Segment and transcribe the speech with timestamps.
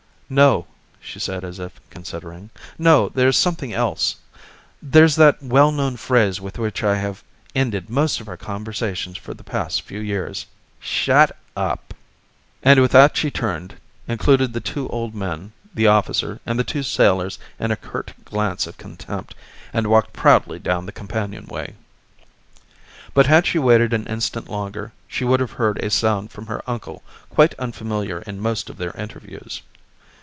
[0.33, 0.65] "No,"
[1.01, 2.51] she said as if considering.
[2.77, 4.15] "No, there's something else.
[4.81, 7.21] There's that well known phrase with which I have
[7.53, 10.45] ended most of our conversations for the past few years
[10.79, 11.93] 'Shut up!'"
[12.63, 13.75] And with that she turned,
[14.07, 18.67] included the two old men, the officer, and the two sailors in a curt glance
[18.67, 19.35] of contempt,
[19.73, 21.75] and walked proudly down the companionway.
[23.13, 26.61] But had she waited an instant longer she would have heard a sound from her
[26.69, 29.61] uncle quite unfamiliar in most of their interviews.